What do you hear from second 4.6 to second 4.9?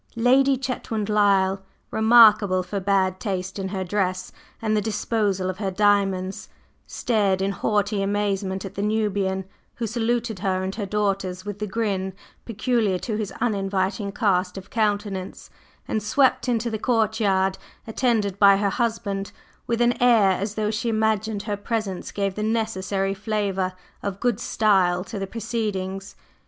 the